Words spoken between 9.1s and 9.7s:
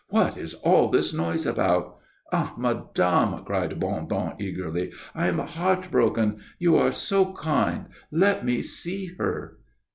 her."